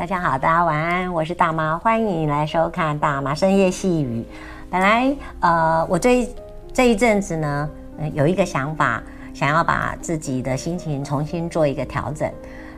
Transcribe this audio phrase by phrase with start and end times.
[0.00, 4.24] 大家好，大家晚安，我是大妈，欢迎来收看大妈深夜细语。
[4.70, 6.28] 本来呃，我这一
[6.72, 7.68] 这一阵子呢，
[8.14, 9.02] 有一个想法，
[9.34, 12.32] 想要把自己的心情重新做一个调整。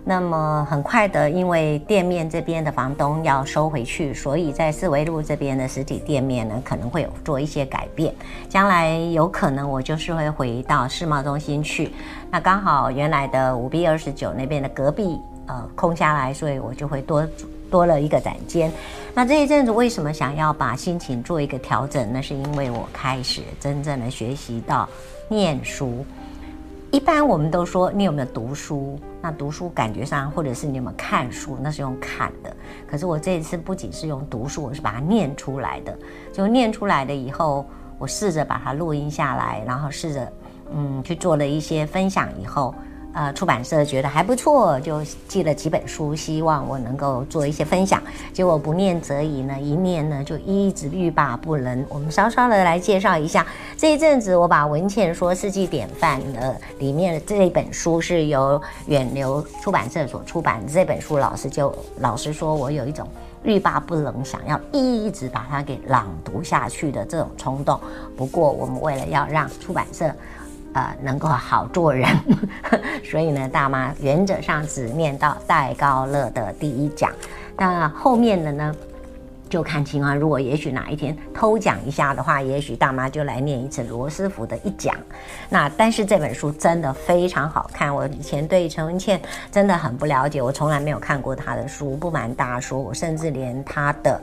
[0.05, 8.13] 那么很快的，因为店面这边的房东要收回去，所以在四维路这边的实体店面呢，可能会有做一些改变。
[8.49, 11.93] 将来有可能我就是会回到世贸中心去。
[12.33, 17.27] 那刚好原来的五 B 二十九那边的隔壁呃空下来，所以我就会多
[17.71, 18.71] 多了一个展间。
[19.15, 22.13] 那这一阵子为什么想要把心情做一个调整？
[22.13, 24.89] 那是因为我开始真正的学习到
[25.29, 26.05] 念书。
[26.91, 28.99] 一般我们都说你有没有读书？
[29.23, 32.55] 那读书感觉上，或者是你有没有看书，那是用看的。
[32.87, 35.97] 可是我这一次不仅是用读书，我是把它念出来的。
[36.33, 37.65] 就念出来的以后，
[37.99, 40.33] 我试着把它录音下来，然后试着
[40.75, 42.75] 嗯去做了一些分享以后。
[43.15, 48.03] 呃，出版社觉得还不错，就寄了几本书，希望我能够做一些分享。
[48.33, 51.85] 结果不念则已呢，一念呢就一直欲罢不能。
[51.91, 53.47] 我们稍稍的来介绍一下，
[53.77, 63.07] 这一阵子我把文茜说世纪典范的里面的这一本书是由远流出版社所出版这本书，老师就老实说，我有一种
[63.43, 67.79] 欲罢不能，想要一直把它给朗读下去的这种冲动。
[68.17, 70.11] 不过我们为了要让出版社。
[70.75, 72.09] 呃，能够好做人，
[73.05, 77.13] 所以呢，大妈原则上只念到戴高乐的第一讲，
[77.59, 78.75] 那后面的呢，
[79.51, 80.19] 就看情况。
[80.19, 84.97] 如果也许哪一天偷讲一下的话，也许大妈就来念一次罗斯福的一讲。
[85.51, 91.95] 那但是这本书真的非常好看，我以前对陈文茜真的很不了解，我从来没有看过她的书。
[91.97, 94.19] 不瞒大家说，我甚至连她的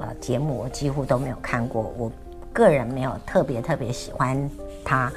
[0.00, 1.94] 呃节目我几乎都没有看过。
[1.96, 2.10] 我
[2.52, 4.50] 个人没有特别特别喜欢
[4.84, 5.12] 她。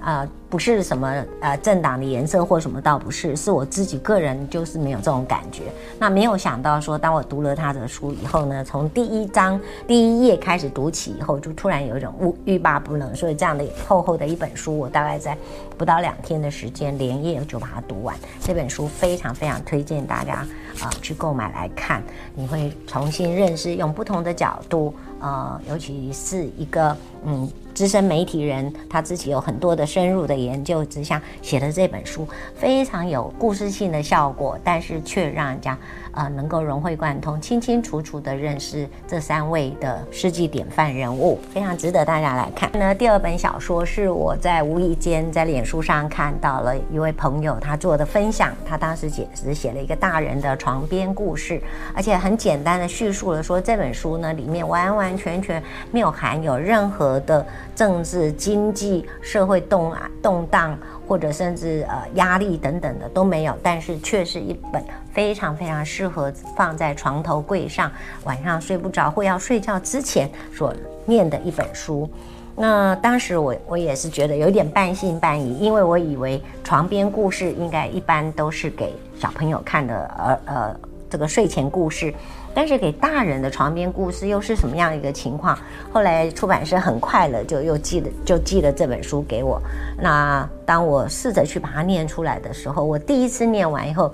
[0.00, 5.64] 啊、呃，不是什么呃政党的颜色或什么，倒不是，是我自己个人就是没有这种感觉。
[5.98, 13.14] 那没有想到说，当我读了他的书以后呢，从第一章第一页开始读起以后，就突然有一种欲欲罢不能。
[13.14, 15.36] 所以这样的厚厚的一本书，我大概在
[15.76, 18.16] 不到两天的时间，连夜就把它读完。
[18.40, 20.46] 这本书非常非常推荐大家
[20.80, 22.02] 啊、去购买来看，
[22.34, 27.46] 你会重新认识，用不同的角度，呃，尤其是一个嗯。
[27.80, 35.78] 资深媒体人，他自己有很多的深入的研究之下写的这本书，非常有故事性的效果，但是却让人家
[36.12, 42.70] 呃能够融会贯通，清清楚楚的认识这三位的世纪典范人物，非常值得大家来看。
[42.74, 51.58] 那第二本小说是我在无意间在脸书上看到了一位朋友他做的分享，他当时写只写了一个大人的床边故事，
[51.94, 57.46] 而且很简单的叙述了说这本书呢里面完完全全没有含有任何的。
[57.80, 59.90] 政治、经济、社会动
[60.22, 67.90] 动荡，或者甚至呃压力等等的都没有，但是却是一本非常非常适合放在床头柜上，
[68.24, 70.74] 晚上睡不着或要睡觉之前所
[71.06, 72.06] 念的一本书。
[72.54, 82.14] 那当时我我也是觉得有点半信半疑，因为我以为床边故事应该一般都是给小朋友看的，呃呃这个睡前故事。
[82.52, 85.56] 但是给大人的床边故事又是什么样一个情况？
[85.92, 89.60] 后来出版社很快了，就又寄了就寄了这本书给我。
[90.00, 94.12] 那当我试着去把它念出来的时候，我第一次念完以后，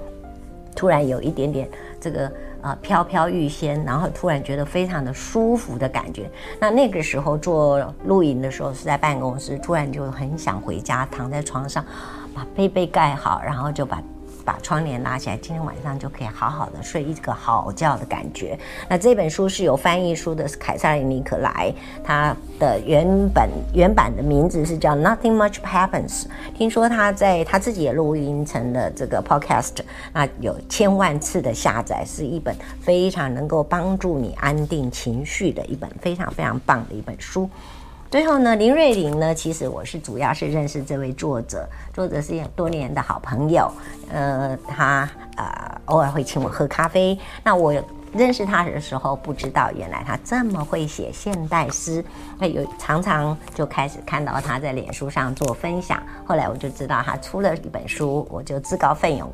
[0.74, 1.66] 突然有一点点
[1.98, 2.30] 这个
[2.60, 6.30] 呃飘飘欲仙，然后突然觉得非常的舒服的感觉。
[6.60, 11.82] 那那个时候做录影的时候是在办公室，突然就很想回家，躺在床上，
[12.34, 13.98] 把被被盖好，然后就把。
[14.46, 18.56] 把窗帘拉起来，今天晚上就可以好好的睡一个好觉的感觉。
[18.88, 21.74] 那这本书是有翻译书的，凯撒琳尼可莱，
[22.04, 26.26] 他的原本原版的名字是叫 Nothing Much Happens。
[26.54, 29.74] 听说他在他自己也录音成了这个 podcast，
[30.12, 37.50] 那有千万次的下载，是一本非常能够帮助你安定情绪的一本非常非常棒的一本书。
[38.08, 43.70] 最后呢，林瑞玲呢，其实我是主要是认识这位作者，作者是多年的好朋友，
[44.12, 47.18] 呃，他呃偶尔会请我喝咖啡。
[47.42, 47.74] 那我
[48.12, 52.02] 认识他的时候，不知道原来他这么会写现代诗，
[52.38, 56.00] 那有常常就开始看到他在脸书上做分享。
[56.24, 59.30] 后来我就知道他出了一本书，我就自告奋勇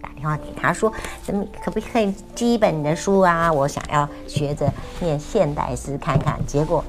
[0.00, 0.90] 打电话给他说，
[1.22, 3.52] 怎么可不可以寄一本你的书啊？
[3.52, 6.40] 我想要学着念现代诗看看。
[6.46, 6.82] 结果。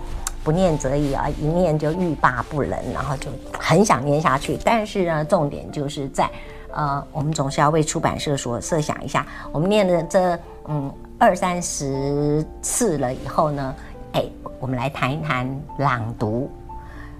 [0.45, 4.59] 不念则已啊，一念就欲罢不能，然后就很想念下去。
[4.63, 6.29] 但是呢，重点就是在，
[6.71, 9.25] 呃，我们总是要为出版社所设想一下。
[9.51, 10.37] 我们念了这
[10.67, 13.75] 嗯二三十次了以后呢，
[14.13, 14.23] 哎，
[14.59, 15.49] 我们来谈一谈
[15.79, 16.47] 朗读。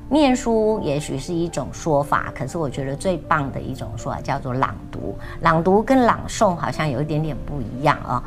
[0.07, 5.17] 念书也许是一种说法，可是我觉得最棒的一种说法叫做朗读。
[5.41, 8.23] 朗读跟朗诵好像有一点点不一样啊。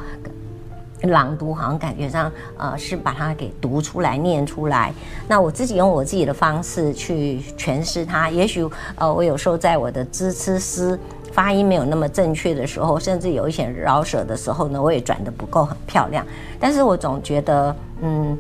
[1.02, 4.92] 朗读好像感觉上，呃，是把它给读出来、念出来。
[5.28, 10.98] 那我自己用我自己的方式去诠释它，也许，呃，我有时候在我的支持诗
[11.32, 16.26] 发音没有那么正确的时候，甚至有一些饶舌的时候呢，我也转得不够很漂亮。
[16.58, 18.36] 但是我总觉得，嗯，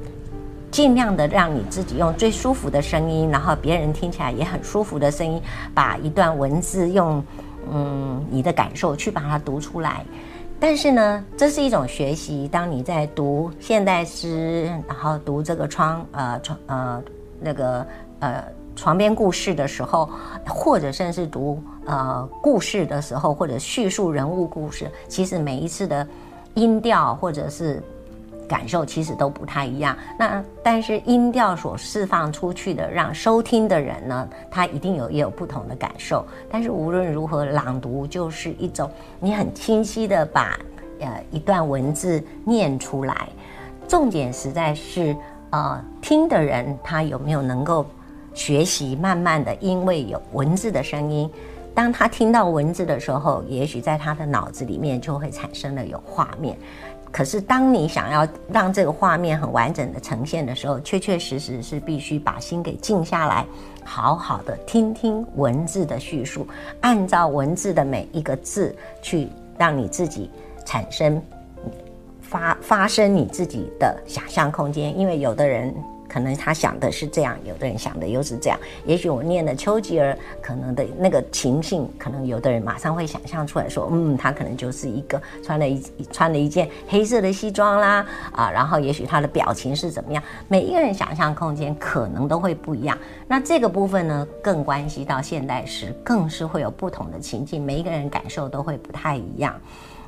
[0.70, 5.40] 尽量的让你自己用最舒服的声音，然后别人听起来也很舒服的声音，
[5.72, 7.22] 把一段文字用，
[7.72, 10.04] 嗯，你的感受去把它读出来。
[10.60, 12.48] 但是呢，这是一种学习。
[12.48, 17.02] 当你在读现代诗，然后读这个窗呃窗呃
[17.40, 17.86] 那个
[18.20, 18.44] 呃
[18.74, 20.10] 床边故事的时候，
[20.46, 26.06] 或者甚至读呃故事的时候，或者叙述人物故事，其实每一次的
[26.54, 27.82] 音调或者是。
[28.48, 36.26] 感受其实都不太一样，那但是音调所释放出去的，让收听的人呢，他一定有也有不同的感受。
[36.50, 38.90] 但是无论如何，朗读就是一种
[39.20, 40.58] 你很清晰的把
[41.00, 43.28] 呃一段文字念出来，
[43.86, 45.14] 重点实在是
[45.50, 47.84] 呃听的人他有没有能够
[48.32, 51.30] 学习，慢慢的因为有文字的声音，
[51.74, 56.56] 当他听到文字的时候，也许在他的脑子里面就会产生了有画面。
[57.10, 63.44] 可是，当你想要让这个画面很完整的呈现的时候，确确实实是必须把心给静下来，
[63.84, 66.46] 好好的听听文字的叙述，
[66.80, 70.30] 按照文字的每一个字去让你自己
[70.64, 71.20] 产生
[72.20, 75.74] 发发生你自己的想象空间，因为有的人。
[76.08, 78.58] 可能他想的是这样，有的人想的又是这样。
[78.86, 90.22] 也许我念的丘吉尔，可能的那个情境，可能有的人马上会想象出来说，嗯，他可能就是一个穿了一穿了一件黑色的西装啦，啊，然后也许他的表情是怎么样。
[90.48, 92.96] 每一个人想象空间可能都会不一样。
[93.26, 99.54] 那这个部分呢，更关系到现代时，更是会有不同的情境，每一个人感受都会不太一样。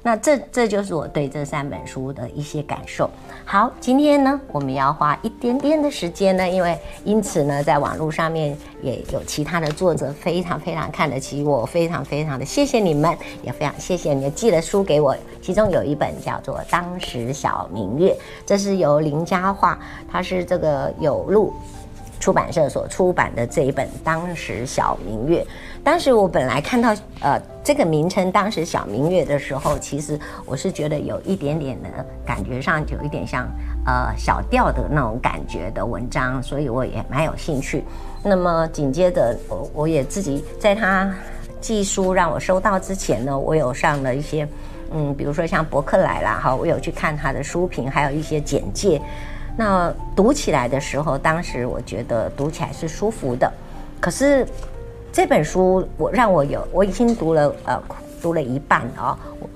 [0.03, 3.11] 那这这就是我对这三本书的一些感受。
[3.45, 15.15] 好，今天呢，我们要花一点点的时间呢，因为因此呢，在网络上面也有其他的作者非常非常看得起我，非常非常的谢谢你们，也非常谢谢你们寄了书给我。
[15.43, 18.13] 其中有一本叫做《当时小明月》，
[18.47, 19.79] 这是由林嘉画，
[20.11, 21.53] 它是这个有路
[22.21, 25.43] 出版社所出版的这一本《当时小明月》。
[25.83, 31.89] 当时我本来看到呃这个名称“当时小明月”的时候，其实我是觉得有一点点的
[32.25, 33.49] 感觉上有一点像
[33.87, 37.83] 呃小调的那种感觉的文章，所以我也蛮有兴趣。
[38.23, 41.11] 那么紧接着我我也自己在他
[41.59, 44.47] 寄书让我收到之前呢，我有上了一些
[44.93, 49.01] 嗯，比如说像博客来啦，哈，我有去看他的书评，还有一些简介。
[49.61, 53.53] 那读起来的时候，当时我觉得读起来是舒服的，
[54.01, 54.47] 可是。
[55.13, 57.83] 这本书我让我有，我已经读了呃
[58.23, 59.49] 读了一半啊、哦。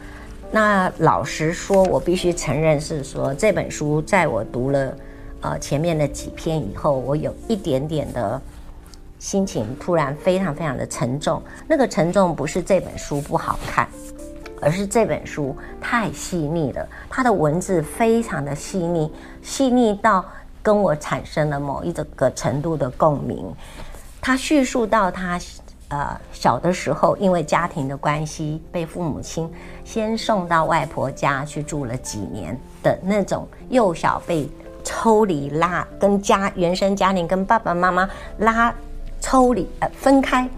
[0.50, 4.96] 那老实说，我必须承认是说这本书在我读了
[5.42, 8.42] 呃前面的几篇以后，我有一点点的
[9.20, 11.40] 心情突然非常非常的沉重。
[11.68, 13.88] 那个沉重不是这本书不好看，
[14.64, 19.12] 而是这本书太细腻了，它的文字非常的细腻，
[19.42, 20.24] 细腻到
[20.62, 23.54] 跟我产生了某一个程度的共鸣。
[24.22, 25.38] 他叙述到他，
[25.88, 29.52] 呃，小的时候因为家庭的关系，被父母亲
[29.84, 34.48] 先送到外婆家去住了几年的那种幼小被
[34.82, 38.74] 抽离拉，跟家原生家庭跟爸爸妈妈拉
[39.20, 40.48] 抽离呃分开，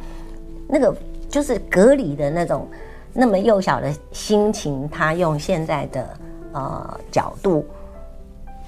[0.69, 0.97] 那个
[1.29, 2.69] 就是隔离的那种
[3.17, 6.21] 那么幼小的心情，他用现在的
[6.53, 7.67] 呃角度。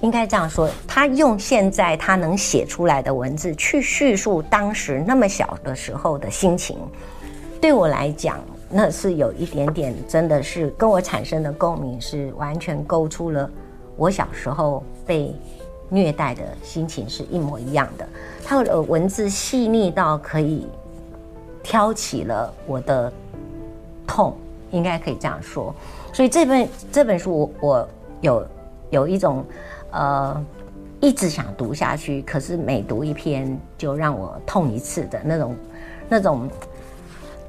[0.01, 6.77] 应该这样说，他用现在他能写出来的文字去叙述当时那么小的时候的心情，
[7.59, 8.39] 对我来讲，
[8.69, 13.51] 那是有一点点，真的是跟我产生的共鸣，是完全勾出了
[13.97, 15.35] 我小时候被
[15.89, 18.07] 虐待的心情是一模一样的。
[18.45, 20.65] 他的文字细腻到可以
[21.61, 23.11] 挑起了我的
[24.19, 24.35] 痛，
[24.71, 25.73] 应该可以这样说。
[26.11, 27.89] 所以这本这本书我，我
[28.21, 28.47] 有
[28.89, 29.45] 有一种。
[29.91, 30.45] 呃，
[30.99, 35.55] 一直想读下去，可是每读一篇就让我痛一次的那种，
[36.07, 36.47] 那种，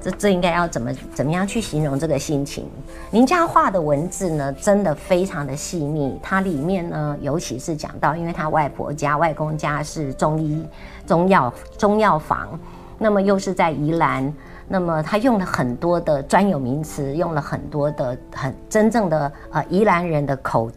[0.01, 2.67] 这这应该要怎么怎么样去形容这个心情？
[3.11, 6.17] 林嘉画的文字呢，真的非常的细腻。
[6.23, 10.65] 它里面呢，尤其是讲到，因为他外婆家、外公家是中医、
[11.05, 12.59] 中药、中药房，
[12.97, 14.33] 那么又是在宜兰，
[14.71, 20.71] 那么他用了很多的专有名词，用了很多的很真正的呃宜兰人的口。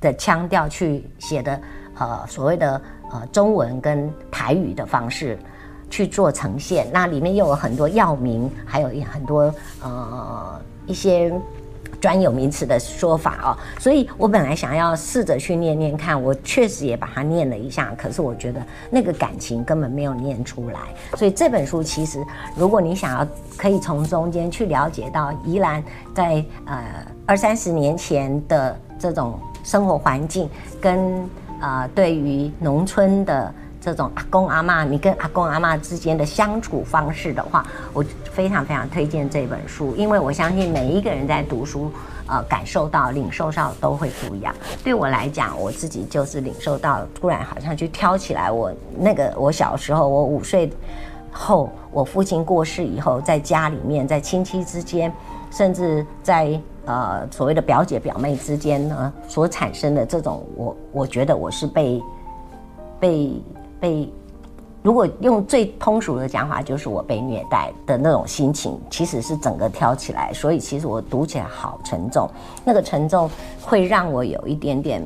[0.00, 1.60] 的腔调去写的，
[1.98, 5.36] 呃，所谓的呃中文跟台语的方式
[5.90, 9.52] 去做呈现，那里面又有很多药名，还有很多
[9.82, 11.32] 呃一些
[12.00, 20.78] 专有名词的说法哦，所以我本来想要试着去念念看，我确实也把它念了一下，可是我觉得那个感情根本没有念出来。
[21.16, 23.26] 所以这本书其实，如果你想要
[23.56, 25.82] 可以从中间去了解到宜兰
[26.14, 26.84] 在呃
[27.26, 30.48] 二三十年前的这种生活环境，
[30.80, 31.28] 跟
[31.60, 33.52] 呃对于农村的。
[33.80, 41.90] 这种阿公阿嬷，你跟阿公阿嬷之间的相处方式的话，我非常非常推荐这本书，因为我相信每一个人在读书，
[42.26, 44.52] 呃，感受到、领受到都会不一样。
[44.82, 50.70] 对我来讲，我自己就是领受到，突然好像去挑起来我那个我小时候，我五岁
[51.30, 55.12] 后，我父亲过世以后，在家里面，在亲戚之间，
[55.52, 62.02] 甚至在呃所谓的表姐表妹之间呢，所产生的这种，我我觉得我是被
[62.98, 63.40] 被。
[63.80, 64.08] 被，
[64.82, 72.28] 如果用最通俗的讲法，就是我被虐待的那种心情，其实是整个挑起来，所以其实我读起来好沉重，
[72.64, 73.30] 那个沉重
[73.62, 75.02] 会让我有一点点，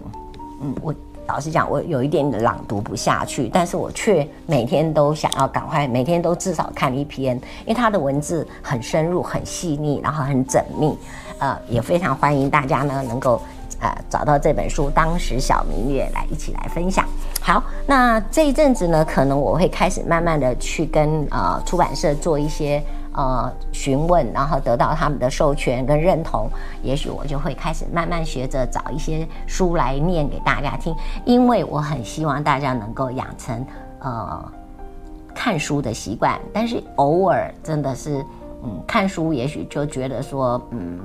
[0.60, 0.94] 嗯，我
[1.26, 10.96] 老实讲，我有一点点朗读不下去，但是我却每天都想要赶快，每天都至少看一篇，因为它的文字很深入、很细腻，然后很缜密，
[11.38, 13.40] 呃，也非常欢迎大家呢能够。
[13.80, 17.04] 呃，找到这本书，当时小明月来一起来分享。
[17.44, 22.80] 好，那这一阵子呢，可能我会开始慢慢的去跟呃出版社做一些
[23.12, 26.48] 呃询问，然后得到他们的授权跟认同，
[26.84, 30.94] 也许我就会开始慢慢学着找一些书来念给大家听，
[31.24, 33.66] 因为我很希望大家能够养成
[33.98, 34.52] 呃
[35.34, 38.24] 看书的习惯，但是偶尔真的是
[38.62, 41.00] 嗯看书，也许就觉得说嗯。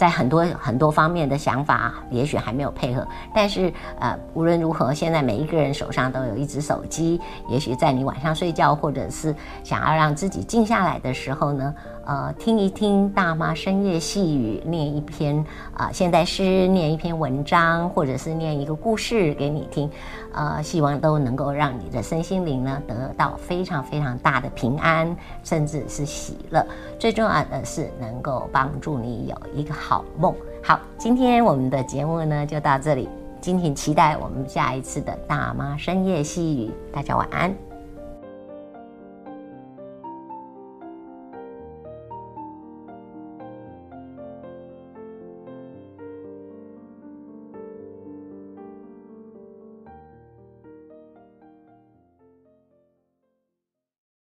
[0.00, 11.74] 在很多很多方面的想法，也许还没有配合，但是呃，无论如何，现在每一个人手上都有一只手机，也许在你晚上睡觉，或者是想要让自己静下来的时候呢。
[12.06, 15.36] 呃，听一听大妈深夜细语，念一篇
[15.72, 19.88] 啊、呃、现代诗，念一篇文章，或者是念一个故事给你听，
[20.32, 25.14] 呃，希望都能够让你的身心灵呢得到非常非常大的平安，
[25.44, 26.66] 甚至是喜乐。
[26.98, 30.32] 最重要的是能够帮助你有一个好好梦。
[30.62, 33.08] 好，今天我们的节目呢就到这里，
[33.40, 36.70] 敬请期待我们下一次的大妈深夜细语。
[36.92, 37.69] 大家晚安。